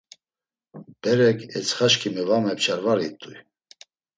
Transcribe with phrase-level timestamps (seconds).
[1.01, 3.35] Berek etsxaşǩimi var mepçar var it̆uy.